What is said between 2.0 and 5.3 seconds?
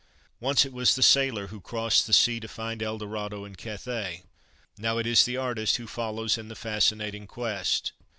the sea to find El Dorado and Cathay, now it is